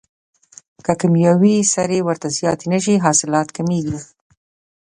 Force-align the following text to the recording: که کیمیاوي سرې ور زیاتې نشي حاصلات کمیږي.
که 0.85 0.93
کیمیاوي 1.01 1.55
سرې 1.73 1.99
ور 2.03 2.17
زیاتې 2.37 2.65
نشي 2.71 2.95
حاصلات 3.05 3.47
کمیږي. 3.57 3.99